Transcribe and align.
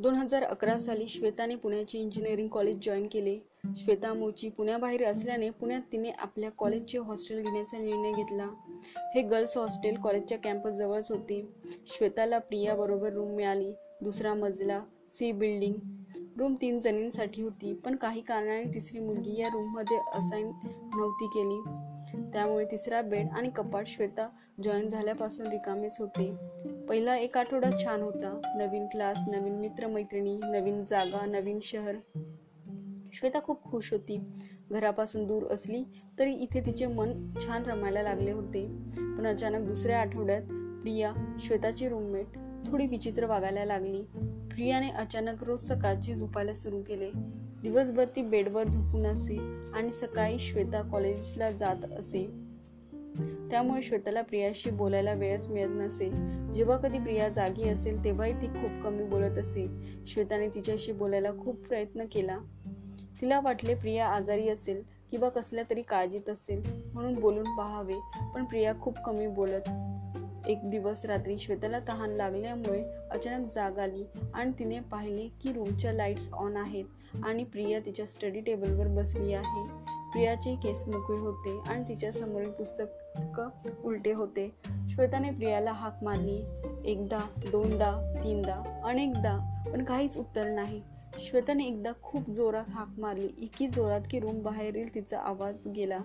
दोन 0.00 0.14
हजार 0.14 0.42
अकरा 0.42 0.78
साली 0.78 1.08
श्वेताने 1.08 1.56
पुण्याचे 1.56 1.98
इंजिनिअरिंग 1.98 2.48
कॉलेज 2.48 2.76
जॉईन 2.82 3.06
केले. 3.06 3.38
श्वेता 3.76 4.12
मूळची 4.14 4.48
पुण्याबाहेर 4.48 5.04
असल्याने 5.04 5.50
पुण्यात 5.50 5.80
तिने 5.92 6.10
आपल्या 6.10 6.50
कॉलेजचे 6.50 6.98
हॉस्टेल 6.98 7.42
घेण्याचा 7.42 7.78
निर्णय 7.78 8.12
घेतला. 8.12 8.46
हे 9.14 9.22
गर्ल्स 9.22 9.56
हॉस्टेल 9.56 9.96
कॉलेजच्या 9.96 10.38
कॅम्पस 10.38 10.70
जवळच 10.70 11.12
होते. 11.12 11.48
श्वेताला 11.86 12.38
प्रियाबरोबर 12.38 13.12
रूम 13.12 13.30
मिळाली. 13.30 13.72
दुसरा 14.02 14.34
मजला 14.34 14.80
सी 15.12 15.32
बिल्डिंग 15.32 15.74
रूम 16.38 16.54
तीन 16.54 16.80
जणींसाठी 16.80 17.42
होती 17.42 17.74
पण 17.74 17.96
काही 17.96 18.20
कारणाने 18.20 18.74
तिसरी 18.74 18.98
मुलगी 18.98 19.40
या 19.40 19.48
रूममध्ये 19.48 19.96
असाईन 19.96 20.46
नव्हती 20.96 21.26
केली. 21.26 21.89
त्यामुळे 22.32 22.64
तिसरा 22.64 23.02
बेड 23.02 23.28
आणि 23.32 23.50
कपाट 23.50 23.86
श्वेता 23.86 24.28
जॉईन 24.64 24.88
झाल्यापासून 24.88 25.46
रिकामेच 25.46 25.96
होते. 25.98 26.34
पहिला 26.88 27.16
एक 27.16 27.38
आठवडा 27.38 27.70
छान 27.84 28.02
होता. 28.02 28.40
नवीन 28.56 28.86
क्लास 28.86 29.18
नवीन 29.28 29.52
मित्रमैत्रिणी 29.52 30.36
नवीन 30.36 30.84
जागा 30.90 31.26
नवीन 31.26 31.58
शहर. 31.62 31.96
श्वेता 33.12 33.40
खूप 33.40 33.64
खुश 33.64 33.92
होती. 33.92 34.20
घरापासून 34.70 35.26
दूर 35.26 35.52
असली 35.52 35.84
तरी 36.18 36.32
इथे 36.32 36.60
तिचे 36.66 36.86
मन 36.86 37.34
छान 37.46 37.62
रमायला 37.62 38.02
लागले 38.02 38.32
होते. 38.32 38.66
पण 38.96 39.26
अचानक 39.26 39.68
दुसऱ्या 39.68 40.00
आठवड्यात 40.00 40.42
प्रिया 40.82 41.36
श्वेताची 41.38 41.88
रूममेट 41.88 42.26
थोडी 42.66 42.86
विचित्र 42.86 43.26
वागायला 43.26 43.64
लागली. 43.64 44.02
प्रियाने 44.50 44.90
अचानक 44.90 45.44
रोज 45.44 45.60
सकाळची 45.60 46.14
झोपायला 46.14 46.54
सुरू 46.54 46.82
केले. 46.82 47.10
दिवसभर 47.62 48.04
ती 48.16 48.22
बेडवर 48.22 48.68
झोपून 48.68 49.06
असे 49.06 49.36
आणि 49.74 49.92
सकाळी 49.92 50.38
श्वेता 50.38 50.82
कॉलेजला 50.82 51.50
जात 51.50 51.92
असे. 51.98 52.30
त्यामुळे 53.50 53.82
श्वेताला 53.82 54.22
प्रियाशी 54.22 54.70
बोलायला 54.70 55.12
वेळच 55.12 55.48
मिळत 55.48 55.70
नसे. 55.72 56.10
जेव्हा 56.54 56.76
कधी 56.76 56.98
प्रिया 56.98 57.28
जागी 57.28 57.68
असेल 57.68 58.04
तेव्हाही 58.04 58.32
ती 58.32 58.46
खूप 58.46 58.84
कमी 58.84 59.04
बोलत 59.04 59.38
असे. 59.38 59.68
श्वेताने 60.06 60.48
तिच्याशी 60.48 60.92
बोलायला 60.92 61.32
खूप 61.32 61.56
प्रयत्न 61.56 62.04
केला. 62.12 62.38
तिला 63.20 63.40
वाटले 63.40 63.74
प्रिया 63.74 64.08
आजारी 64.08 64.48
असेल 64.48 64.82
किंवा 65.10 65.28
कसल्या 65.28 65.64
तरी 65.70 65.82
काळजीत 65.82 66.30
असेल 66.30 66.62
म्हणून 66.92 67.14
बोलून 67.14 67.56
पाहावे 67.56 67.94
पण 68.34 68.44
प्रिया 68.44 68.74
खूप 68.80 68.94
कमी 69.06 69.26
बोलत 69.26 69.68
एक 70.48 70.70
दिवस 70.70 71.04
रात्री 71.04 71.38
श्वेताला 71.38 71.78
तहान 71.88 72.10
लागल्यामुळे 72.10 72.84
अचानक 73.10 73.54
जाग 73.54 73.78
आली 73.78 74.04
आणि 74.34 74.52
तिने 74.58 74.80
पाहिले 74.80 75.28
की 75.42 75.52
रूमच्या 75.52 75.92
लाईट्स 75.92 76.28
ऑन 76.32 76.56
आहेत 76.56 76.84
आणि 77.24 77.44
प्रिया 77.44 77.78
तिच्या 77.80 78.06
स्टडी 78.06 78.40
टेबलवर 78.40 78.86
बसली 78.86 79.32
आहे. 79.32 79.66
प्रियाचे 80.12 80.54
केस 80.54 80.84
मोकळे 80.88 81.18
होते 81.18 81.60
आणि 81.66 81.84
तिच्या 81.88 82.12
समोरील 82.12 82.50
पुस्तक 82.50 83.50
उलटे 83.84 84.12
होते. 84.12 84.52
श्वेताने 84.88 85.30
प्रियाला 85.30 85.72
हाक 85.72 86.04
मारली. 86.04 86.42
एकदा 86.84 87.20
दोनदा 87.50 88.20
तीनदा 88.24 88.80
अनेकदा 88.84 89.64
पण 89.72 89.84
काहीच 89.84 90.18
उत्तर 90.18 90.46
नाही. 90.46 90.82
श्वेताने 91.18 91.66
एकदा 91.66 91.92
खूप 92.02 92.30
जोरात 92.30 92.64
हाक 92.68 93.00
मारली. 93.00 93.28
इतकी 93.38 93.66
जोरात 93.66 94.00
की 94.10 94.20
रूम 94.20 94.42
बाहेरील 94.42 94.94
तिचा 94.94 95.18
आवाज 95.18 95.68
गेला. 95.68 95.98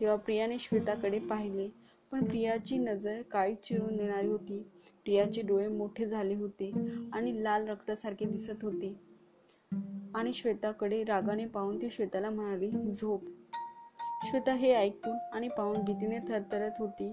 तेव्हा 0.00 0.16
प्रियाने 0.16 0.58
श्वेताकडे 0.58 1.18
पाहिले. 1.18 1.85
पण 2.12 2.24
प्रियाची 2.24 2.78
नजर 2.78 3.22
काळी 3.22 3.54
चिरून 3.54 3.96
देणारी 3.96 4.26
होती. 4.26 4.58
प्रियाचे 5.04 5.42
डोळे 5.42 5.68
मोठे 5.68 6.06
झाले 6.06 6.34
होते 6.34 6.72
आणि 7.12 7.44
लाल 7.44 7.68
रक्तासारखे 7.68 8.24
दिसत 8.24 8.62
होते. 8.62 8.96
आणि 10.14 10.32
श्वेताकडे 10.32 11.04
रागाने 11.04 11.46
पाहून 11.46 11.82
ती 11.82 11.88
श्वेताला 11.90 12.30
म्हणाली 12.30 12.70
झोप. 12.70 13.22
श्वेता 14.30 14.52
हे 14.52 14.72
ऐकून 14.74 15.16
आणि 15.32 15.48
पाहून 15.48 15.76
भीतीने 15.76 16.18
थरथरत 16.18 16.70
होती. 16.78 17.12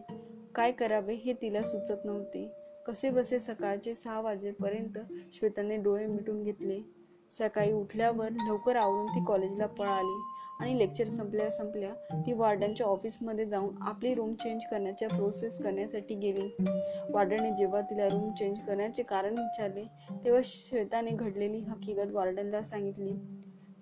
काय 0.56 0.72
करावे 0.72 1.14
हे 1.14 1.34
तिला 1.34 1.64
सुचत 1.64 2.06
नव्हते. 2.06 2.52
कसे 2.88 3.10
बसे 3.10 3.40
सकाळचे 3.40 3.96
सहा 3.96 4.22
वाजेपर्यंत? 4.22 5.00
श्वेताने 5.34 5.78
डोळे 5.78 6.06
मिटून 6.06 6.44
घेतले. 6.44 6.82
सकाळी 7.32 7.72
उठल्यावर 7.72 8.30
लवकर 8.30 8.76
आवरून 8.76 9.08
ती 9.08 9.24
कॉलेजला 9.26 9.66
पळाली. 9.66 10.33
आणि 10.60 10.78
लेक्चर 10.80 11.08
संपल्या 11.08 11.50
संपल्या 11.52 12.22
ती 12.26 12.34
वार्डनच्या 12.34 12.88
ऑफिसमध्ये 12.88 13.46
जाऊन 13.46 13.76
आपली 13.82 14.14
रूम 14.14 14.34
चेंज 14.34 14.62
करण्याच्या 14.72 15.10
प्रोसेस 15.10 15.60
करण्यासाठी 15.60 16.16
गेली. 16.16 16.48
वार्डनने 17.10 17.52
जेव्हा 17.52 17.82
तिला 17.82 18.08
रूम 18.08 18.32
चेंज 18.32 18.60
करण्याचे 18.60 19.04
कारण 19.04 19.38
विचारले 19.38 19.84
तेव्हा 20.26 20.42
श्वेताने 20.46 21.12
घडलेली 21.12 21.60
हकीकत 21.60 22.12
वार्डनला 22.12 22.64
सांगितली. 22.64 23.12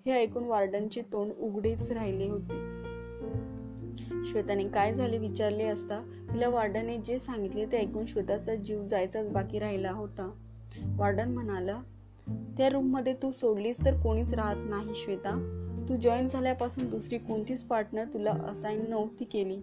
हे 0.06 0.12
ऐकून 0.12 0.44
वार्डनचे 0.44 1.02
तोंड 1.02 1.32
उघडेच 1.38 1.90
राहिले 1.90 2.28
होते. 2.28 2.60
श्वेताने 4.24 4.68
काय 4.68 4.94
झाले 4.94 5.18
विचारले 5.18 5.64
असता 5.64 6.00
तिला 6.34 6.48
वार्डनने 6.48 6.96
जे 6.98 7.18
सांगितले 7.18 7.66
ते 7.66 7.76
ऐकून 7.76 8.06
श्वेताचा 8.06 8.54
जीव 8.54 8.86
जायचाच 8.86 9.28
बाकी 9.28 9.58
राहिला 9.58 9.90
होता. 9.90 10.30
वार्डन 10.96 11.28
म्हणाला 11.28 11.80
त्या 12.56 12.68
रूममध्ये 12.68 13.14
तू 13.14 13.30
सोडलीस 13.30 13.84
तर 13.84 14.00
कोणीच 14.02 14.34
राहत 14.34 14.56
नाही 14.58 14.94
श्वेता. 14.94 15.58
तू 15.92 15.96
जॉईन 15.96 16.28
झाल्यापासून 16.28 16.88
दुसरी 16.90 17.18
कोणतीच 17.18 17.62
पार्टनर 17.64 18.04
तुला 18.04 18.32
असाईन 18.50 18.84
नव्हती 18.90 19.24
केली. 19.24 19.56